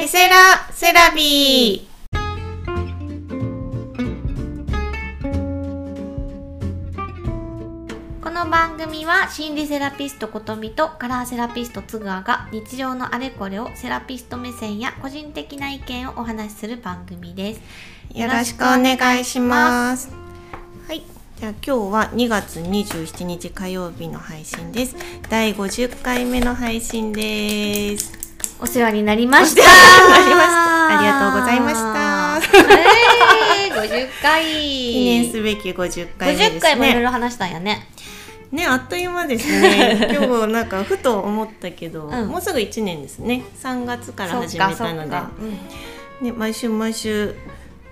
[0.00, 2.18] ケセラセラビー
[8.22, 17.60] この番組は心理セラピストことみとカラーセラピストつぐあが日常のあれこれをセラピスト目線や個人的な意見をお話しする番組です
[18.18, 20.10] よろしくお願いします。
[20.88, 21.02] はい。
[21.38, 24.96] じゃあ今日は2月27日火曜日の配信です。
[25.28, 28.19] 第50回目の配信です。
[28.62, 29.62] お世話になりました。
[29.62, 32.40] ありがとうございました。
[33.66, 34.44] えー、50回。
[34.44, 36.58] 記念すべき50回目ですね。
[36.58, 37.88] 50回もいろいろ話したんやね。
[38.52, 40.10] ね、あっという間ですね。
[40.12, 42.28] 今日なんかふと思ったけど、うん。
[42.28, 43.44] もうすぐ1年ですね。
[43.62, 45.16] 3月から始めたので。
[46.20, 47.34] ね、毎週毎週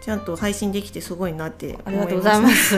[0.09, 2.77] ちゃんと配信できてすごいなってありがとうございます。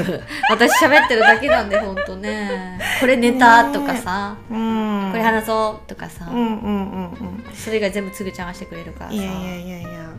[0.51, 2.77] 私喋ってるだけなんで、ほんとね。
[2.98, 5.11] これネタとかさ、うん。
[5.12, 7.45] これ話そうとかさ、うんうんうんうん。
[7.55, 9.16] それ以外全部つぐちゃんがしてくれるからさ。
[9.16, 10.12] いやいやいやいや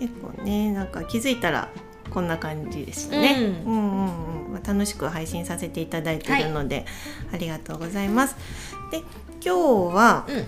[0.00, 1.68] 結構ねなんか気づいたら
[2.10, 6.84] こんな感じでしたね、ううんん、うんうんまあ楽しく配信させていただいているので、
[7.32, 8.34] ありがとうございます
[8.90, 9.02] で
[9.40, 10.44] 今日は、うん。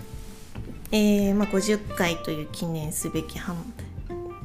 [0.91, 3.57] えーまあ、50回という記念すべき半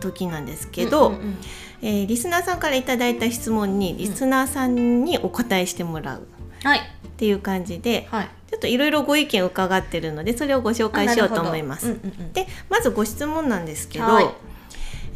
[0.02, 1.38] 時なんですけど、うんうんうん。
[1.82, 6.28] えーリスナーさんからいただいた質問にリスナーさんにお答えしてもらう。
[6.64, 6.80] はい。
[6.80, 6.82] っ
[7.18, 8.30] ていう感じで、はい。
[8.50, 11.88] ちょっといろいろご意見伺ってるのでそれをご紹介しようと思います。
[11.88, 12.34] うんうんうん。
[12.34, 14.30] でまずご質問なんですけど、はい。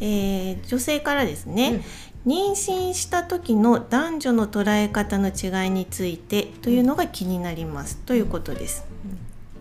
[0.00, 1.82] えー女性からですね、
[2.26, 8.84] 妊娠した時の男女の捉え方の違いについてというのが気になります、ということです。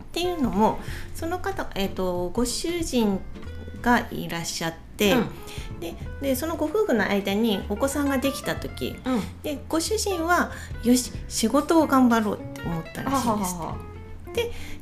[0.04, 0.80] っていうのも
[1.14, 3.20] その方、えー、とご主人
[3.82, 5.28] がいらっしゃって、うん
[5.80, 9.22] ででそのご夫婦の間にお子さんができた時うん。
[9.44, 10.52] でご主人は
[10.84, 13.56] よし仕事を頑張ろうって思ったらはしいんです。
[13.56, 13.78] ははは。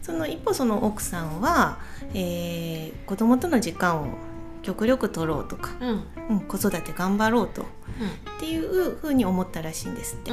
[0.01, 1.77] その一方その奥さんは、
[2.13, 4.07] えー子供との時間を
[4.61, 6.03] 極力取ろうとか、うん。
[6.29, 7.67] うん、子育て頑張ろうとうっ
[8.39, 10.31] ていうふうに思ったらしいんですって。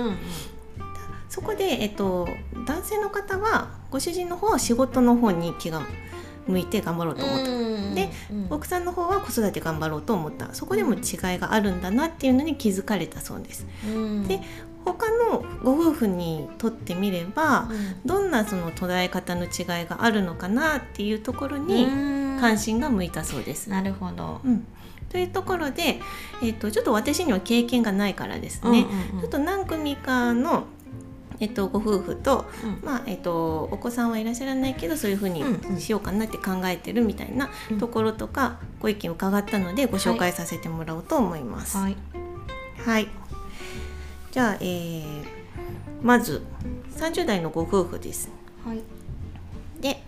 [1.28, 2.28] そこで、えっと、
[2.66, 5.81] 男性の方はご主人の方は仕事の方に気が
[6.47, 7.95] 向いて頑張ろうと思った、うん。
[7.95, 8.47] で、うん。
[8.51, 10.55] 奥さんの方は子育て頑張ろうと思った。
[10.55, 11.01] そこでも違い
[11.39, 13.67] があるんだなっていうのに気づかれたそうです。
[13.87, 14.27] うん。
[14.27, 14.41] で
[14.84, 18.00] 他のご夫婦にとってみれば、うん。
[18.05, 22.39] どんなその捉え方の違いがあるのかなっていうところにうん。
[22.41, 23.69] 関心が向いたそうです。
[23.69, 24.41] なるほど。
[24.45, 24.67] うん。
[25.11, 26.00] というところで、
[26.41, 28.87] えー、とちょっと私には経験がないからですね、
[29.21, 30.65] ちょっと何組かの、
[31.41, 35.43] えっとご夫婦と,、うんまあえっとお子さんはいらっしゃらないけどそういうふうに
[35.78, 41.77] しようかなって考えてるみたいなうんところとか、ご意見を伺ったのでご紹介させてもらおうと思います。
[41.77, 41.97] はい。
[42.84, 43.09] はい。
[44.31, 45.41] じゃあ、えー
[46.03, 46.43] まず
[46.97, 48.31] 30代のご夫婦です。
[48.65, 48.83] はい。
[49.81, 50.03] で、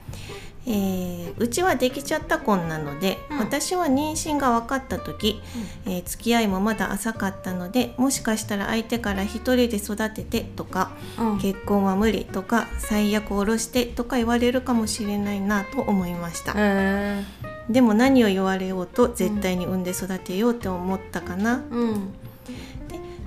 [0.66, 5.40] えーうちはできちゃった婚なので、うん私は妊娠が分かった時、
[5.86, 11.38] えー付き合いもまだ浅かったのでもしかしたら相手から一人で育ててとかうん。
[11.38, 17.24] 結婚は無理とか最悪下ろしてとか言われるかもしれないなと思いました、へ
[17.68, 22.14] でも何を言われようと絶対に産んで育てようって思ったかな、ーうん。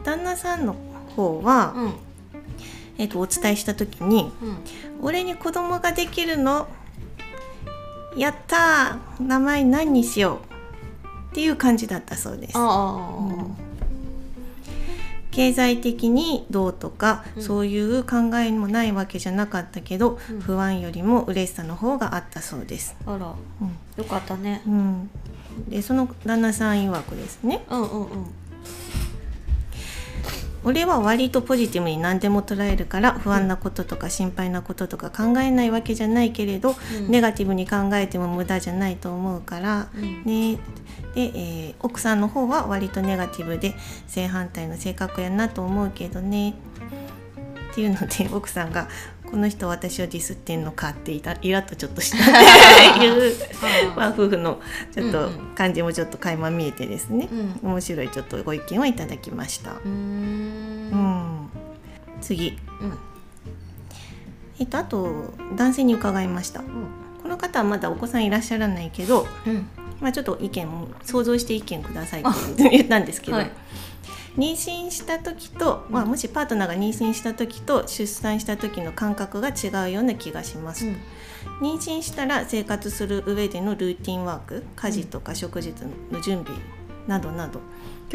[0.03, 0.75] 旦那さんの
[1.15, 1.93] 方は、うん。
[2.97, 4.57] えー、とお伝えした時にうん。
[5.01, 6.67] 「俺に子供ができるの
[8.15, 10.37] やったー名前何にしよう」
[11.31, 12.53] っていう感じだったそうです。
[12.55, 13.55] あうん
[15.31, 22.95] 経済的にどうとか、うんそういう考えもないわけじゃなかったけど、うん不安よりも嬉しさの方があったそうです。
[23.05, 23.13] あ。
[23.13, 23.33] あら。
[23.61, 24.61] うんよかったね。
[24.65, 25.09] うん
[25.69, 28.25] でその旦那さん曰くですねうんうんうん。
[30.65, 37.11] 俺は割とポジティブに何でも捉えるから不安なこととか心配なこととか考えないわけじゃないけれど、うん。
[37.11, 40.23] ネガティブに考えても無駄じゃないと思うから、うん。
[40.23, 40.57] ね
[41.13, 43.75] で、えー奥さんの方は割とネガティブで
[44.07, 46.55] 正反対の性格やなと思うけどね。
[47.71, 48.87] っていうので奥さんが
[49.29, 52.17] 「この人私をディスってんのか」ってイライラっとちょっとした
[52.95, 53.35] っていう、
[53.97, 54.61] まあ、夫婦の
[54.93, 57.27] ちょっと感じもちょっと垣間見えてですね、
[57.61, 57.71] うん。
[57.71, 59.73] 面白いちょっとご意見をいただきました。
[62.25, 62.97] 次、うん。
[64.59, 66.61] えっと、あと男性に伺いました。
[67.21, 69.67] この方はまだお子さんいらっしゃらないけど、うん。
[70.01, 72.23] まあ、ちょっと意見も想像して意見くださいっ
[72.57, 73.51] て言ったんですけど、はい。
[74.37, 80.85] 妊娠した時と、まあ、もしパートナーが妊娠した時と出産した時の感覚が違うような気がします、
[81.61, 85.73] 妊娠したら生活する上でのルーティンワーク家事とか食事
[86.11, 86.59] の準備
[87.07, 87.61] などなど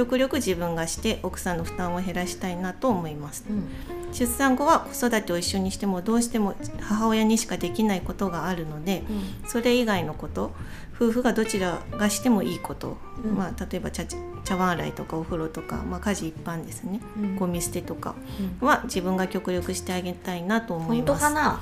[0.00, 3.44] 極力自分がして奥さんの負担を減らしたいなと思います。
[3.50, 3.68] うん。
[4.14, 9.02] 出産後は子育てを一緒にしてもどうしても母親にしかできないことがあるので
[9.46, 10.52] それ以外のこと
[10.96, 13.36] 夫婦がどちらがしてもいいこと、うん。
[13.36, 14.04] まあ、例えば茶
[14.42, 17.00] 茶碗洗いとかお風呂とか、まあ、家事一般ですね。
[17.18, 17.36] うん。
[17.36, 18.14] ゴミ捨てとか
[18.62, 18.66] うん。
[18.66, 21.24] は自分が極力してあげたいなと思い本当ます。
[21.26, 21.60] かな？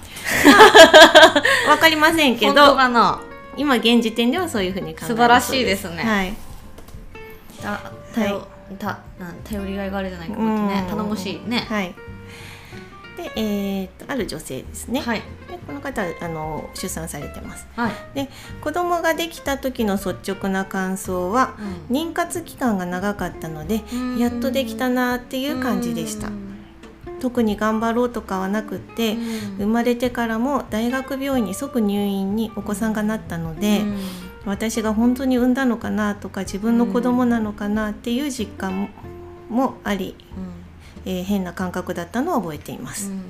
[1.69, 3.20] わかりませんけ本ど当かな？
[3.56, 6.05] 今現時点ではそういうふうに考え素晴らしいですね。
[6.05, 6.32] はい、
[7.61, 7.81] た
[8.14, 8.46] 頼
[8.78, 11.66] たなん頼りがいがあるじゃないかね頼もしいね。
[11.69, 11.94] はい。
[13.16, 15.00] で、えーとある女性ですね。
[15.00, 15.22] はい。
[15.49, 17.66] でこの方はあの出産されてます。
[17.75, 17.93] はい。
[18.14, 18.28] で
[18.62, 21.55] 子供ができた時の率直な感想は
[21.88, 24.19] う妊活期間が長かったのでん。
[24.19, 26.28] やっとできたなっていう感じでした。
[26.28, 26.31] う。
[27.20, 29.19] 特に頑張ろうとかはなくってん。
[29.56, 33.99] 生まれてからも大学病院に即入院にお子さんがなったので、うん
[34.49, 38.89] 私が本当に産んだのかなとか自分の子供なのかなっていう実感も
[39.49, 40.15] もあり、
[41.05, 43.11] えー変な感覚だったのを覚えています。
[43.11, 43.23] うん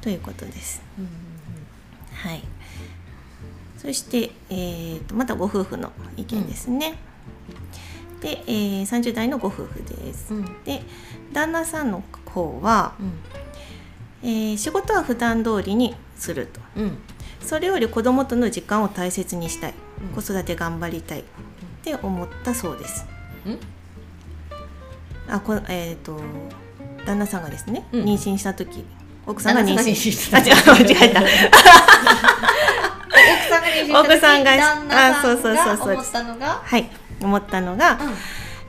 [0.00, 0.82] ということです。
[0.98, 1.08] うん
[2.14, 2.42] はい。
[3.76, 6.94] そして、えーとまたご夫婦の意見ですね。
[8.20, 10.34] で、えー、30代のご夫婦です。
[10.34, 10.82] うんで
[11.32, 12.94] 旦那さんの方は、
[14.22, 16.98] えー仕事は普段通りにするとうん
[17.40, 21.20] それより子供との時間を大切にしたい、うん子育て頑張りたい。
[21.20, 21.22] っ
[21.82, 23.06] て思ったそうです。
[23.46, 23.58] うん？
[25.28, 26.20] あこえっ、と
[27.06, 28.04] 旦那さんがですね、うん。
[28.04, 28.84] 妊娠した時
[29.26, 29.90] 奥さんが妊娠。
[29.90, 31.22] 娠したあ違う間違えた。
[34.00, 34.52] 奥さんが
[34.90, 35.86] あそうそうそうそう。
[35.88, 36.60] が思ったのが？
[36.64, 36.90] はい。
[37.22, 37.98] 思ったのが、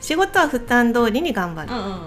[0.00, 2.00] 仕事は負担通りに頑張る、うんうん。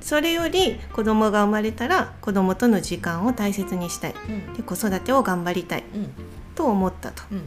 [0.00, 4.14] それより子供が生まれたら子供との時間を大切にしたい。
[4.28, 4.54] うん。
[4.54, 5.84] で子育てを頑張りたい。
[5.94, 6.10] うん。
[6.54, 7.22] と思ったと。
[7.32, 7.46] うん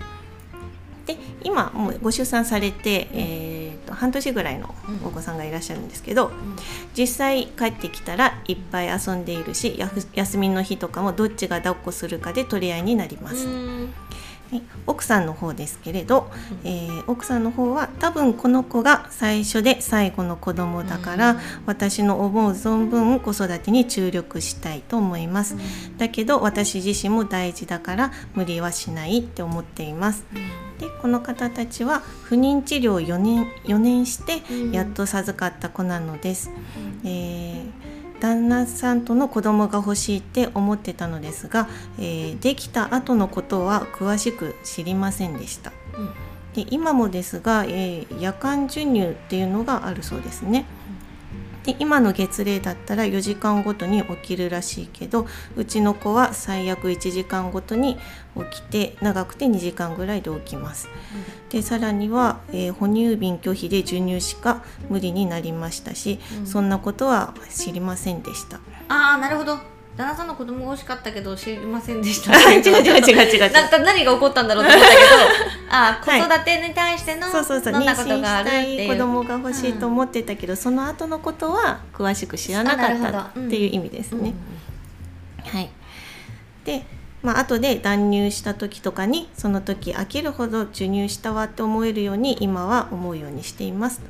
[1.06, 4.74] で今もうご出産されて、えーと半年ぐらいの
[5.06, 6.32] お子さんがいらっしゃるんですけど、
[6.98, 9.78] 実際帰ってきたらいっぱい遊んでいるし
[10.14, 13.46] 休みの日とかもどっちが抱っこするかで取り合いになります、
[14.88, 16.32] 奥さんの方ですけれど、
[16.64, 21.40] えー奥さんの方は多分この子が最初で最後の子供だから、うん。
[21.66, 25.58] 私の思う存分子育てに注力したいと思います、
[25.98, 30.24] だけど私自身も大事だから無理はしないって思っています
[30.84, 34.72] でこの方たちは不妊治療を4年 ,4 年してうん。
[34.72, 36.52] やっと授かった子なのです、
[37.04, 41.68] えー旦那さんとの子供が欲しいって思ってたのですが、
[42.00, 45.74] えーできた後のことは詳しく知りませんでした。
[45.98, 46.10] うん。
[46.54, 50.66] で今もですが、えー夜間授乳っていうのがあるそうですね。
[51.64, 57.98] で今の月齢だったら4時間ごとに起きるらしいけどうちの子は最悪1時間ごとに
[58.52, 60.90] 起きて長くて2時間ぐらいで起きます。
[61.50, 68.58] でさらには、えー哺乳瓶拒否で授乳しか無理になりましたし、うんそんなことは知りませんでした。
[68.90, 72.34] ああなるほど旦那さんの子供が欲しかったけど知りませんでした。
[72.52, 73.52] 違う違う違う違う。
[73.52, 75.02] な何が起こったんだろうと思ったけど
[75.70, 84.30] あ子育てに対してのそうそうそうどんなことがあるっしたてい子供が欲しいと思ってたけど、その後のことは詳しく知らなかったっていう意味ですね。
[84.30, 85.70] うんはい、
[86.66, 86.86] で、
[87.22, 94.02] まあ後で断乳した時とかにその時飽きるほど授乳したわって思えるように今は思うようにしています。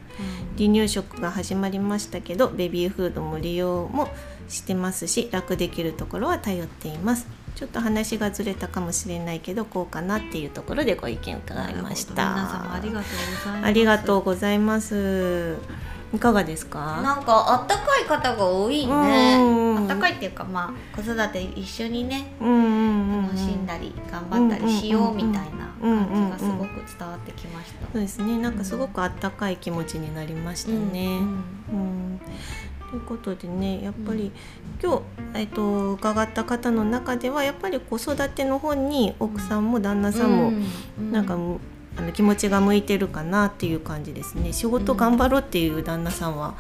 [0.58, 4.10] 離乳食が始まりましたけどベビーフードも利用も
[4.50, 7.28] してますし楽できるところは頼っています。
[7.56, 12.14] ちょっと話がずれたかもしれないけどこうかなっていうところでご意見伺いました。
[12.14, 15.58] 皆様ありがとうございますありがとうございます。
[16.14, 17.02] いかがですか？
[17.02, 18.94] なんかあったかい方が多いね
[19.40, 26.70] うんあったかいっていうかまあ子育て一緒にね楽しんだり頑張ったりしようみたいな感じがすごく
[27.00, 27.88] 伝わってきました。
[27.92, 28.38] そうですね。
[28.38, 30.78] なんかすごくあったかい気持ちになりましたね。
[31.06, 32.22] うんうん
[32.94, 34.32] ということでねやっぱり、
[34.82, 35.02] 今日、
[35.34, 40.52] えっと伺った方の中ではやっぱり子育ての方に奥さんも旦那さんも、
[41.00, 46.56] うなんか、あの気持ちが向いてるかなっていう感じですね仕事頑張ろうっていう旦那さんは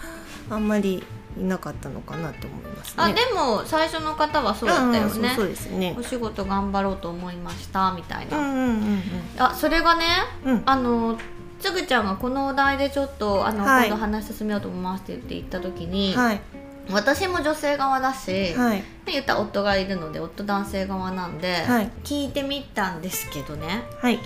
[0.49, 1.03] あんまり
[1.39, 2.93] いなかったのかなと思いますね。
[2.97, 6.01] あでも最初の方はそうだったよねうんそうですねお。
[6.01, 9.01] 仕事頑張ろうと思いましたみたいな、うんうんうん
[9.37, 10.05] あそれがね
[10.45, 10.53] うん。
[10.53, 11.17] うんあの
[11.63, 13.87] つぐちゃんがこのお題でちょっとあの、はい。
[13.87, 16.41] 今度話進めようと思いますって言って言った時に、はい。
[16.91, 18.83] 私も女性側だし、はい。
[19.05, 21.89] 言ったら夫がいるので夫男性側なんで、はい。
[22.03, 23.83] 聞いてみたんですけどね。
[24.01, 24.19] はい。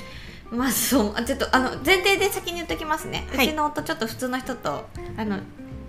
[0.49, 3.47] まあそうあちょっとあの前提で先に言っときますね、はい。
[3.47, 5.39] うちの夫ちょっと普通の人とあの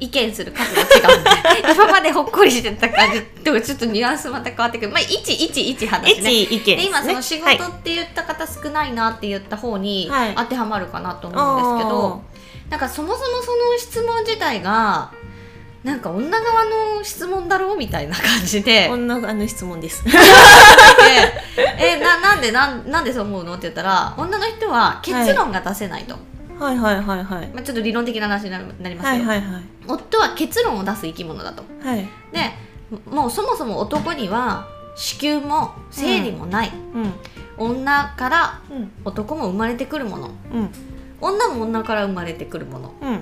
[0.00, 1.30] 意見する数が違うんで
[1.72, 4.92] 今までほっこりしてた感じとちょっとニュアンスまた変わってくる。
[4.92, 6.10] まあ1111話ね。
[6.12, 6.76] 一意見ですね。
[6.76, 7.58] で今その仕はい。
[7.58, 10.34] 事って言った方少ないなって言った方にはい。
[10.36, 12.22] 当てはまるかなと思うんですけど、
[12.70, 15.10] なんかそもそもその質問自体が
[15.82, 18.88] なんか女側の質問だろうみたいな感じで。
[18.90, 20.04] 女側の質問です。
[20.04, 20.10] で
[21.78, 26.14] えななんでなんなんでそう思うのって言ったら女の人は結論が出せないと、
[26.58, 26.76] はい。
[26.76, 31.64] はいはいはいまあ、ちょっと理論的な話になりますけど、はいはいはい夫は結論を出す生き物だと。
[31.82, 32.08] はい。
[32.32, 32.52] で
[33.10, 37.12] もうそもそも男には子宮も生理もない、うん。
[37.56, 38.92] 女からうん。
[39.04, 40.30] 男も生まれてくるもの。
[40.52, 40.70] うん。
[41.20, 42.94] 女も女から生まれてくるもの。
[43.00, 43.20] うん。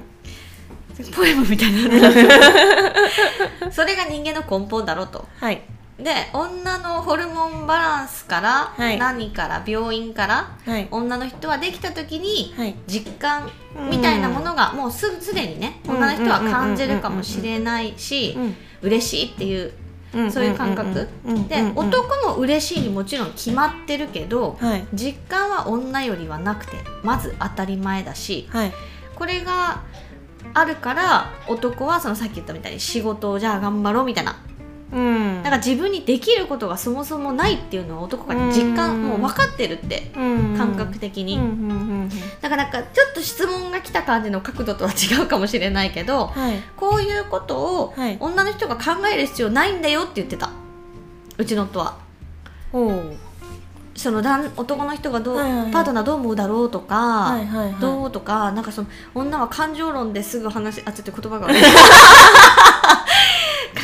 [1.15, 1.81] ポエムみたいな
[3.71, 5.27] それが人間の根本だろうと。
[5.39, 5.63] はい
[5.99, 8.99] で女のホルモンバランスから、はい。
[8.99, 10.89] 何から病院からはい。
[10.91, 12.75] 女の人はできた時にはい。
[12.87, 13.51] 実感
[13.91, 15.97] みたいなものがもうすすでにねうん。
[15.97, 18.57] 女の人は感じるかもしれないしうん。
[18.83, 19.73] 嬉しいっていう
[20.13, 20.31] うん。
[20.31, 21.09] そういう感覚。
[21.49, 24.87] で男も嬉しいにもちろん決まってるけどはい。
[24.93, 28.73] 実感は女よりはなくてまず当たり前だしはい。
[29.15, 29.81] これが
[30.53, 34.37] あるから男はそのさっき言ったみたいに仕事をじゃあ頑張ろうみたいな
[34.93, 35.43] うん。
[35.43, 41.73] だから自分にできることがそもそもないっていうのは男が実感もう分かってるって感感覚的に、うんうんう
[42.05, 46.63] んだからなんかちょっと質問が来た感じの角度とは違うかもしれないけどはい。
[46.77, 48.17] こういうことをはい。
[48.21, 50.51] 女の人が考える必要ないんだよって言ってた。
[51.39, 51.97] うちの夫は。
[53.97, 55.51] その男男の人がどう、はい。
[55.51, 57.81] はいはいパートナーどう思うだろうとか、はいはいはい。
[57.81, 61.49] どうとかなんかその女は感情論ですぐ話あちょっと言葉が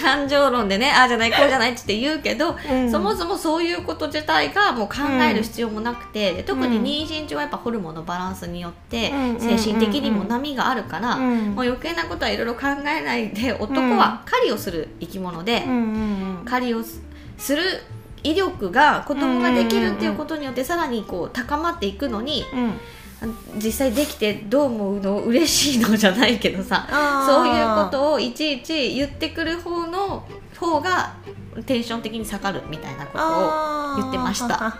[0.02, 2.90] 感情論でねああじゃないこうじゃないって言うけど、うん。
[2.90, 4.96] そもそもそういうこと自体がもう考
[5.30, 9.40] える必要もなくて、で特に妊娠中はやっぱホルモンのバランスによってうん。
[9.40, 17.00] 精神的にも波があるから、うんもう余計なことはいろいろ考えないで男は狩りをする生き物で、うんうん狩りをす
[17.38, 17.62] する
[18.24, 22.72] 威力が子供ができるっていうことによってさらにこう高まっていくのにうんうん
[23.56, 25.18] 実際できてどう思うの？
[25.22, 26.86] 嬉しいのじゃないけどさ。
[27.26, 30.26] そういうことをいちいち言ってくる方の
[30.58, 31.14] 方が
[31.66, 34.76] テンション的に下がるみたいなことを言ってました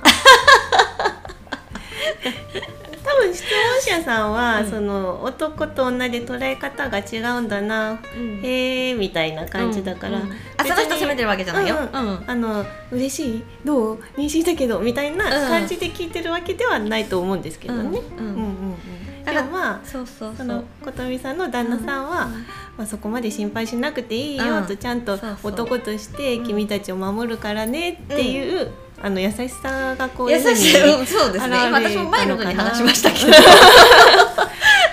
[3.05, 4.71] 多分質問者さんは、うん。
[4.71, 8.41] その男と女で捉え方が違うんだな、うん。
[8.45, 12.25] へえみたいな感じだから、うんうんあその人責めてるわけじゃないよ、うんうん。
[12.27, 13.99] あの嬉しいどう？
[14.17, 14.79] 妊娠したけど？
[14.79, 18.01] みたいな感じで聞いてるわけではないと思うんですけどね。
[18.17, 18.37] うんうんうん。
[18.37, 18.75] うんうん
[19.25, 22.27] だからでもまあそうそうその琴美さんの旦那さんは、
[22.77, 24.67] まあ、そこまで心配しなくていいようん。
[24.67, 28.73] とちゃんと男として君たちを守るからねっていう、
[29.05, 31.57] あの優しさがこうい優しい、うん、そうですね。
[31.73, 32.71] 私もマイルドにたのかな。
[32.71, 33.33] 話しましたけど。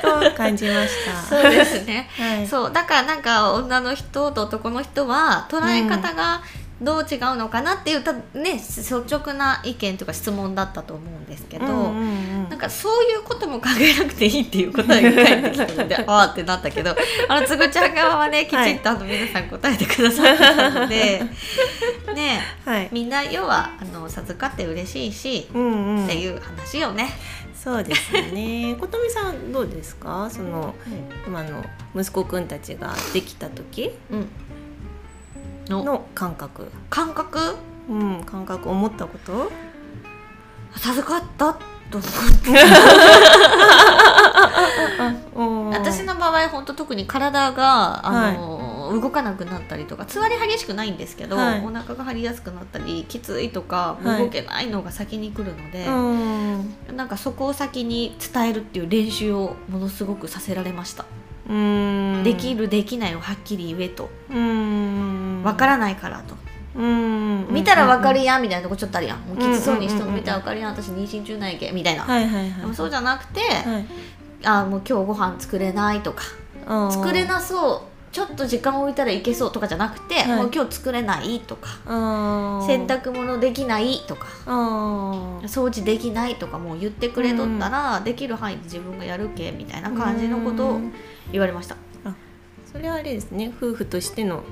[0.01, 1.21] と感じました。
[1.41, 2.09] そうですね。
[2.17, 6.41] はい、そうだからなんか女の人と男の人は捉え方が
[6.81, 16.95] どう違うのかなっていうたね率直な意見とか質問だったと思うんですけど、うんうんうんかそういうことも考えなくていいっていう答えが返ってきたのでああってなったけど
[17.27, 21.23] あのつぐちゃん側はねきちんとあの皆さん答えてくださってたので、
[22.13, 27.09] ねはい、みんな要はあの授かって嬉しいし、うんうん、っていう話よね。
[27.55, 28.75] そうですね。
[28.79, 30.29] 琴美さんどうですか？
[30.31, 30.75] その
[31.27, 33.91] 今の息子くんたちができた時
[35.67, 37.55] の感覚、感覚？
[37.89, 39.51] うん、感覚思ったこと？
[40.77, 41.59] 授かった
[41.89, 42.07] と思
[45.35, 51.61] うん 私の場合本当特に体があの、動かなくなったりとかつわり激しくないんですけど、はい。
[51.63, 54.23] お腹が張りやすくなったりきついとか、はい。
[54.23, 56.97] 動けないのが先に来るので、うん。
[56.97, 61.05] なんかそこを先に伝えるっていう練習をものすごくさせられました、
[61.49, 62.23] うん。
[62.23, 64.09] できるできないをはっきり言えと。
[64.31, 65.43] うん。
[65.43, 66.35] わからないからと、
[66.75, 69.19] うん見たらわかるやんみたいなとこちょっとあるやん。
[69.19, 70.71] もうきつそうにしてうんうんうんうんも見たらわかるやん。
[70.71, 71.71] 私妊娠中なんやけ。
[71.71, 72.61] みたいな、はいはいはい。
[72.61, 73.85] でもそうじゃなくて、はい。
[74.43, 76.23] あもう今日ご飯作れないとか。
[76.91, 77.81] 作れなそう。
[78.11, 80.27] ちょっと時間置いたらいけそうとかじゃなくて、はい。
[80.27, 81.69] もう今日作れないとか。
[81.85, 84.27] 洗濯物できないとか。
[84.45, 90.93] 掃除できないとかもう言ってくれとったら、できる範囲で自分がやるけみたいな感じのことをうん
[91.31, 91.75] 言われました。
[92.71, 93.51] それはあれですね。
[93.57, 94.43] 夫婦としての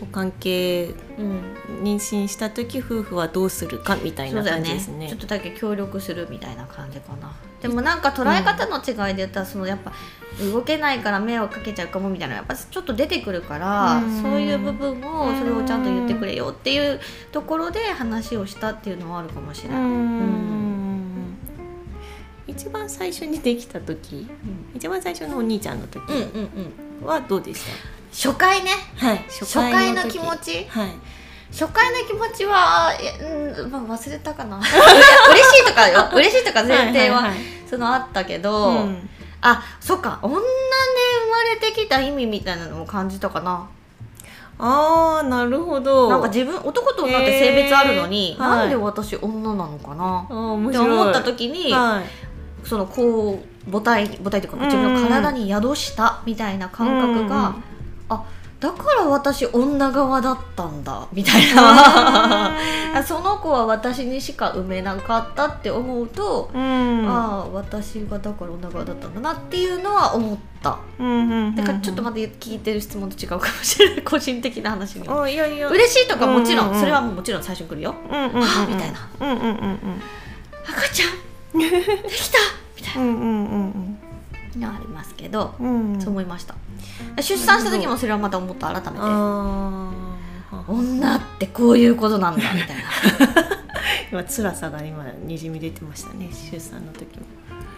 [0.00, 5.08] ご関係うん、妊娠した時夫婦はどうするかみたいな感じですね。
[5.08, 7.32] ちょっとだけ協力するみたいな感じかな。
[7.60, 9.92] でもなんか捉え方の違いで言ったら、そのやっぱ
[10.40, 14.22] 動けないから迷惑かけちゃうかもみたいなのやっぱちょっと出てくるから、うん。
[14.22, 19.82] そういう部分をそれをちゃんと言ってくれよっていうところで話をしたっていうのはあるかもしれうない。
[19.82, 20.72] ん。
[22.48, 24.28] 一番最初にできた時
[24.74, 27.06] 一番最初のお兄ちゃんの時うんうんうん。
[27.06, 27.64] はどうでし
[28.12, 28.70] 初回ね。
[29.00, 29.18] た、はい。
[29.28, 30.66] 初回の時気持ち。
[30.68, 30.90] はい。
[31.50, 32.90] 初回の気持ちは
[33.20, 34.58] うん、まあ、忘れたかな。
[34.60, 36.08] 嬉しいとかよ。
[36.12, 37.30] 嬉しいとか前提は
[37.68, 39.10] そのあったけど、うん。
[39.40, 40.18] あそっか。
[40.22, 43.66] 女で生まれてきた意味みたいなのも感じたかな。
[44.58, 46.08] ああなるほど。
[46.08, 48.38] なんか自分男と女って性別あるのに、へー。
[48.38, 48.58] はい。
[48.58, 50.20] なんで私女なのかな。
[50.22, 52.68] って思った時に、はい。
[52.68, 57.64] そのこう母体母体というか自分の体に宿したみたいな感覚が、うんうん
[58.08, 58.24] あ
[58.62, 62.54] だから私女側だったんだみたいな。
[62.94, 67.04] あその子は私にしか産めなかったって思うと、うん。
[67.08, 70.78] ああ私がだから女側だったんだなっていうのは思った。
[71.00, 74.02] うんうんうんだからちょっとまた聞いてる質問と違うかもしれない。
[74.06, 75.24] 個人的な話には。
[75.24, 75.68] あいやいや。
[75.68, 76.76] 嬉しいとかもちろん、うんうん。
[76.76, 77.96] うんそれはもうもちろん最初に来るよ。
[78.08, 78.42] うんうんうんうん。
[78.42, 79.08] はあみたいな。
[79.20, 80.02] うんうんうんうん。
[80.70, 81.06] 赤ちゃ
[81.56, 81.68] んで
[82.08, 82.38] きた
[82.76, 83.91] みたいうんうんうんなのあります
[85.22, 85.94] けど、うん。
[85.94, 86.54] うんそう思いました。
[87.16, 89.06] 出産した時もそれはまた思った改めて。
[90.68, 92.82] 女ってこういうことなんだみたいな。
[94.12, 97.24] 今辛さが今にじみ出てましたね出産の時も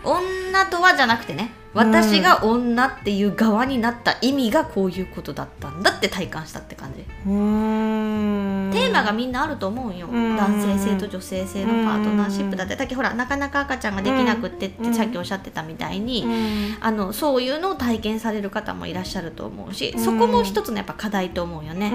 [0.05, 10.37] 女とはじゃなくてね私が女っていう側になった意味がこういうことだったんだって体感したって感じ、テーマがみんなあると思うよ、うん。
[10.37, 12.77] 男性性と女性性のパートナーシップだって。
[12.77, 14.95] だけどほらなかなか赤ちゃんができなくってってうん。
[14.95, 16.77] さっきおっしゃってたみたいに、うん。
[16.81, 20.01] あのそういうのを体験される方もいらっしゃると思うし、うん。
[20.01, 21.91] そこも一つのやっぱ課題と思うよね、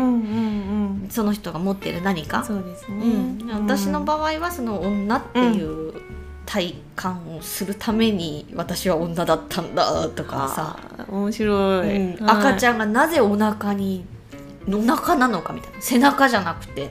[1.09, 5.93] その人が持っている何か、うんそうですね、うん、私の場合はその女っていう
[6.49, 10.49] 体感をするために私は女だったんだとか。
[10.49, 12.29] さ、面白い、うん。
[12.29, 14.03] 赤ちゃゃんがなぜお腹に
[14.67, 15.79] お腹なのかみたいな。
[15.79, 16.89] 背中じゃなくて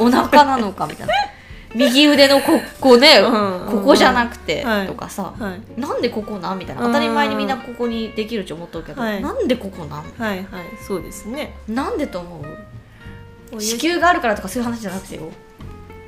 [0.00, 1.14] お腹なのかみたいな。
[1.76, 3.68] 右腕のここね、うん。
[3.70, 4.86] ここじゃなくて、はい。
[4.88, 5.80] とかさ、んはい。
[5.80, 6.82] なんでここなんみたいな。
[6.82, 9.22] うん当たり前にみんなここにできるって思っとるけど、はい。
[9.22, 10.02] なんでここなん？
[10.18, 10.46] はいはい。
[10.84, 11.54] そうですね。
[11.68, 12.40] なんでと思
[13.52, 13.60] う？
[13.60, 15.30] 子宮があるからとかそういう話じゃなくてよ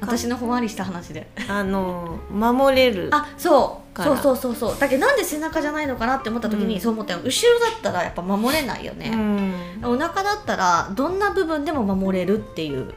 [0.00, 1.28] 私のほんわりした話で。
[1.48, 3.88] あの守れるあそう。
[4.02, 4.76] そうそうそうそう。
[4.78, 6.68] だけどなんで背中じゃないのかなって思った時うん。
[6.68, 9.52] にそう思ったよ、後ろだったらやっぱ守れないよね、ん。
[9.84, 12.92] お腹だったらどんな部分でも守れるっていうこ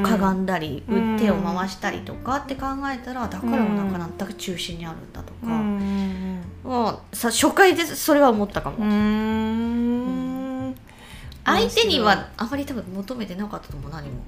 [0.00, 1.16] うかがんだり、うん。
[1.18, 9.93] 手を回したりとかって考えたらだからお腹なんだ中心にあるんだとうか、んもうさ初回でそれは思ったかも、うんうん
[11.44, 14.24] 相手にはあまり多分求めてなかったと思う何も。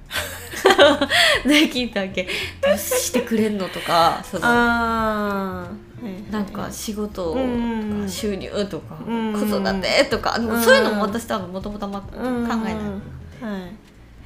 [1.45, 2.29] で 聞いたわけ。
[2.63, 6.31] どうしてくれんのとかそのあー。
[6.31, 12.59] なんか仕事とうんか収入とかうん子育てとかうんそういうのも私多分もともと考えうんない。
[12.59, 12.73] はい。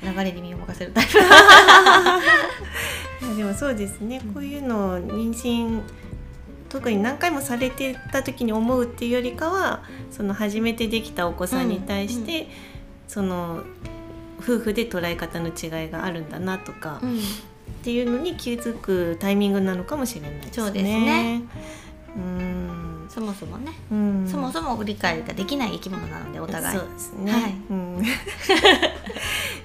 [0.03, 1.13] 流れに身を任せるタイプ。
[3.37, 4.21] でもそうですね。
[4.35, 5.83] こういうのを妊娠
[6.69, 12.49] 特に何回もされてた時に思うっていうよりかはその初めてできたお子さんに対して、
[13.11, 13.65] その
[14.39, 17.19] 夫婦で捉え方の違いがあるんだなとか、うん。
[17.19, 20.53] っていうのに気づくタイミングなのかもしれないですね。
[20.53, 21.43] そうですね。
[22.17, 23.07] うん。
[23.09, 24.29] そもそもね、うん。
[24.31, 26.79] そもそも理解ができない生き物なのでお互い。
[26.79, 27.33] そうですね。
[27.33, 27.55] はい。
[27.71, 28.05] うん。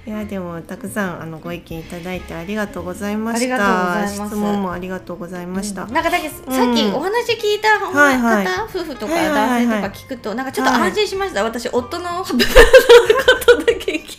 [0.07, 3.37] いやでもたくさんあのご意見いただいてありがとうございました。
[3.37, 4.35] ありがとうございます。
[4.35, 5.83] 質問もありがとうございました。
[5.83, 5.93] うん。
[5.93, 8.17] なんかだけどさっきお話聞いた方、はい。
[8.19, 8.47] はい。
[8.69, 9.81] 夫婦とかはいはいはいはい。
[9.81, 12.25] 男性とか聞くとなんかちょっとはい安心しました、私夫の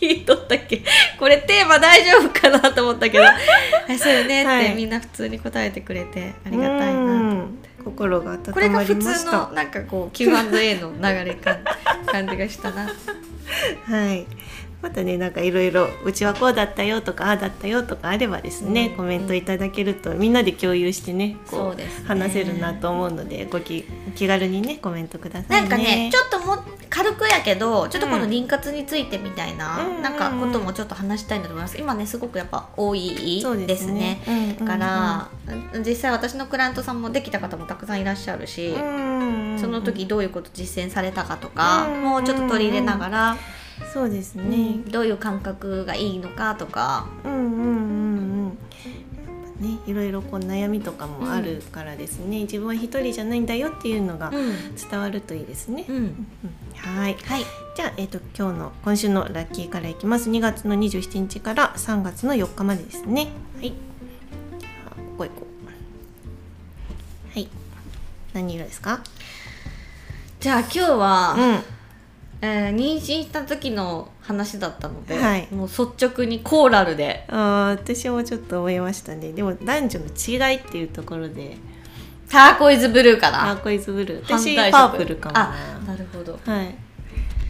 [0.00, 0.82] 聞いとったっけ？
[1.18, 3.24] これテーマ大丈夫かなと思ったけど。
[3.24, 3.32] は
[3.92, 4.74] いそうよねって、はい。
[4.74, 7.44] みんな普通に答えてくれてありがたいな
[7.84, 9.30] 心が温これがまり普ました。
[9.30, 11.58] 通のなんかこう Q&A の流れ感
[12.06, 12.88] 感じがしたな
[13.86, 14.26] はい。
[14.82, 22.04] またねなんかいろいろうちはこうだったよとかああだったよとかあればですね、うんコメントいただけるとみんなで共有してねこそうですね。
[22.06, 25.68] 話せるなと思うのでごき気軽にねコメントくださいね。
[25.68, 31.78] なんかねちょっともう軽くやけどちょっとこの妊活についてみたいな、うんなんかこともちょっと話したいなと思います。
[31.78, 34.22] 今ねすごくやっぱ多いそうですね。
[34.26, 35.28] うんうんうんだから、
[35.84, 42.02] 実際私のクライアントさんもできた方もたくさんいらっしゃるし、うんその時どういうこと実践されたかとか、うん。
[42.02, 43.35] もうちょっと取り入れながら、
[43.92, 44.42] そうですね。
[44.44, 44.90] うん。
[44.90, 47.62] どういう感覚がいいのかとか、うんうんうんう
[48.44, 48.46] ん。
[48.46, 48.54] やっ
[49.58, 54.74] ぱねいろいろこう悩みとかもあるからですね、自分は一人じゃないんだよっていうのがうん。
[54.76, 55.84] 伝わるといいですね。
[55.88, 55.96] うん。
[55.96, 56.26] うん
[56.76, 57.16] はい。
[57.24, 57.44] はい。
[57.74, 60.30] じゃあ、えー、と今日の今週のラッキーからいきます。
[60.30, 63.28] 2月の27日から3月の4日までですね。
[63.58, 63.70] はい。
[63.70, 63.74] こ
[65.18, 67.32] こ行こう。
[67.32, 67.48] はい。
[68.34, 69.00] 何色ですか？
[70.40, 71.40] じゃあ今日は、う
[71.72, 71.75] ん
[72.42, 75.48] えー妊娠した時の話だったので、はい。
[75.50, 77.24] もう率直にコーラルで。
[77.28, 79.32] あー私もちょっと思いましたね。
[79.32, 80.06] でも男女の
[80.50, 81.56] 違いっていうところで。
[82.28, 83.54] ターコイズブルーかな。
[83.54, 84.38] ターコイズブルー。
[84.38, 85.54] 私パープルかもあ
[85.86, 86.38] なるほど。
[86.44, 86.74] はい。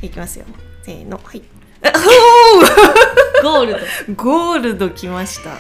[0.07, 0.45] いきますよ。
[0.83, 1.21] せーの。
[1.23, 1.43] はい。
[3.43, 4.23] ゴールド。
[4.23, 5.57] ゴールドきました。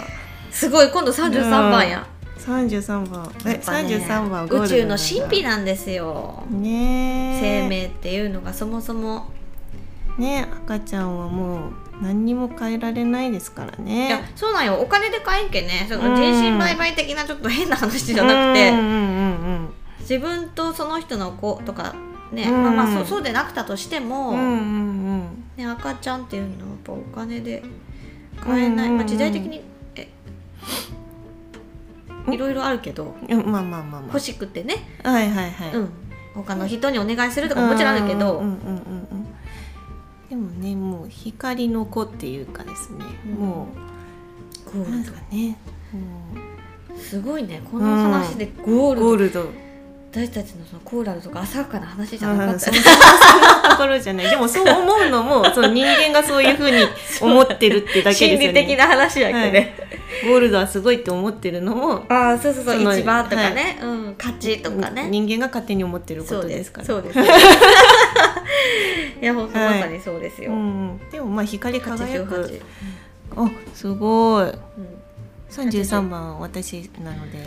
[0.50, 0.90] すごい。
[0.90, 2.06] 今度33番や、
[2.46, 6.44] 三十三番え三十三番宇宙の神秘なんですよ。
[6.48, 7.40] ねえ。
[7.64, 9.28] 生命っていうのがそもそも。
[10.16, 13.84] ね赤ちゃんはもう何にも変えられないですからいや
[14.18, 14.80] ねそうなんよ。
[14.80, 15.86] お金で買えんけね。
[15.88, 16.16] そのうん。
[16.16, 18.72] 人身売買的なちょっと変な話じゃなくて、
[20.00, 21.96] 自分とその人の子とか
[22.30, 22.62] ね、うん。
[22.62, 24.36] まあまあそうそうでなくたとしても、
[25.56, 27.64] ね、赤ちゃんっていうのはやっぱお金で
[28.40, 29.62] 買えない、まあ、時代的に
[29.96, 30.08] え
[32.30, 33.50] いろいろあるけどうん。
[33.50, 35.90] まあまあまあま欲しくてね、あはいはいはい、うん、
[36.34, 38.78] 他の人にお願いするとかもちろんあるけど、うんうんうんう
[39.14, 39.26] ん
[40.28, 43.32] でもねもう光の子っていうかですね、うん。
[43.34, 43.68] も
[44.64, 45.56] ゴールうなんですかね
[46.94, 47.62] ドすごいね。
[47.70, 49.66] この話でゴールド、ゴールド。
[50.10, 52.58] 私たちのそのコーラルとか浅はかな話じゃなかうん。
[52.58, 54.30] そんったねなところじゃない。
[54.30, 56.78] でもそう思うのもその人間がそういうふうに
[57.20, 58.48] 思ってるってだけです心よね。
[58.48, 59.85] 理的な話やけどね、
[60.26, 66.86] ゴールドはすごいって思ってるのもああそうそうそう一番とかね、うん勝ちとかね、人間が勝手に思ってることですすから。
[66.86, 67.18] そうです
[69.20, 72.34] いや本当まさにそうですよ、うん、でもまあ光り輝く。
[72.34, 72.60] 88、
[73.36, 74.44] あすごい。
[74.44, 74.56] うん。
[75.50, 77.38] 33番私なので。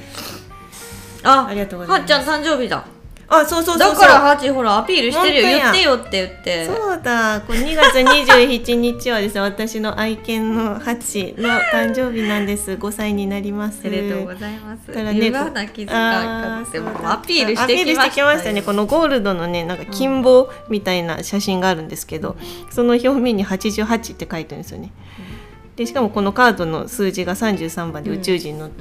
[1.24, 2.12] あありがとうございます。
[2.14, 2.86] はっちゃん誕生日だ
[3.30, 3.94] あそうそうそうそう。
[3.94, 5.48] だからハチほらアピールしてるよ。
[5.48, 6.66] 言ってよって言って。
[6.66, 7.42] そうだ。
[7.42, 12.72] これ2月27日はですね 私の愛犬のハチの誕生日なんです。
[12.72, 13.82] 5歳になります。
[13.86, 14.88] おめでとうございます。
[14.88, 18.62] だからねな気づかってアピールしてきましたね。
[18.62, 22.36] このゴールドのねなんか金棒みたいな写真があるんですけど、
[22.72, 24.92] その表面に88って書いてるんですよね、
[25.80, 28.74] でしかもこのカードの数字が33番で宇宙人のうん。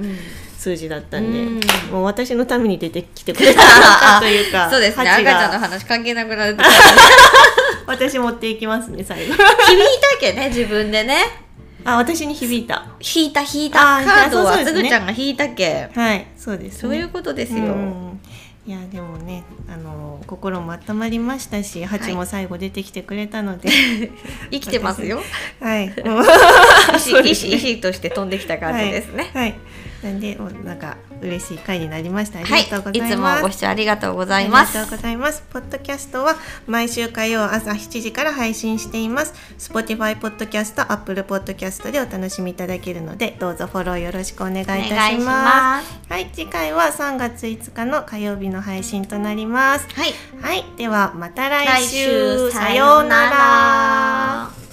[0.59, 1.61] 数字だったんで、うん。
[1.93, 5.09] もう私のために出てきてくれたというか そうですね。
[5.09, 6.57] 赤ちゃんの話関係なくなる
[7.87, 9.35] 私持っていきますね最後。
[9.35, 11.45] 響いたけね自分でね。
[11.85, 12.85] あ私に響いた。
[13.01, 13.79] 引いた引いた。
[13.79, 15.89] カードはすねぐちゃんが引いたけ。
[15.95, 18.21] はいそうです、ね、そういうことですよ、うん
[18.69, 23.71] いやでもねあの心も温まりましたしハチも最後出てきてくれたので。
[24.53, 25.23] 生きてますよ。
[25.59, 25.89] はい
[26.93, 27.55] もう石そうですね。
[27.55, 29.31] 石石として飛んできた感じですね。
[29.35, 29.59] はい、はい。
[30.03, 32.39] なんでなんか嬉しい回になりました。
[32.39, 34.79] ありはい、がとうございます、いつもご視聴ありがとうございます。
[34.79, 35.45] ありがとうございます。
[35.53, 36.37] ポッドキャストは
[36.69, 39.35] 毎週火曜朝7時から配信しています。
[39.59, 45.13] Spotify ポッドキャスト、Apple ポッドキャストでお楽しみいただけるので、どうぞフォローよろしくお願いいたします。
[45.15, 45.99] いします。
[46.09, 49.89] はい、次回は3月5日の火曜日の配信となります。
[49.95, 50.15] はい。
[50.41, 52.49] はい、ではまた来来週。
[52.49, 54.68] 週さようなら